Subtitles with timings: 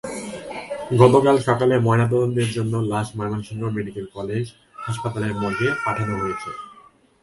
[1.01, 4.45] গতকাল সকালে ময়নাতদন্তের জন্য লাশ ময়মনসিংহ মেডিকেল কলেজ
[4.85, 6.49] হাসপাতালের মর্গে পাঠানো হয়েছে।